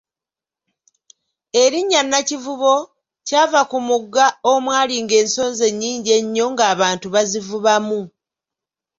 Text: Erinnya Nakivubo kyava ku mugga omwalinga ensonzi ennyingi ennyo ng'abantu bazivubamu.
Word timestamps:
Erinnya 1.61 2.01
Nakivubo 2.11 2.73
kyava 3.27 3.61
ku 3.71 3.77
mugga 3.87 4.25
omwalinga 4.53 5.15
ensonzi 5.23 5.63
ennyingi 5.69 6.09
ennyo 6.19 6.45
ng'abantu 6.53 7.07
bazivubamu. 7.15 7.99